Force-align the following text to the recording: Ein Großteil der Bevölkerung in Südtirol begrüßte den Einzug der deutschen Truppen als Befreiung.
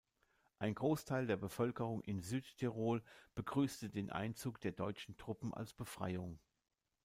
Ein 0.57 0.73
Großteil 0.73 1.27
der 1.27 1.37
Bevölkerung 1.37 2.01
in 2.01 2.21
Südtirol 2.21 3.03
begrüßte 3.35 3.91
den 3.91 4.09
Einzug 4.09 4.59
der 4.59 4.71
deutschen 4.71 5.15
Truppen 5.15 5.53
als 5.53 5.73
Befreiung. 5.75 6.39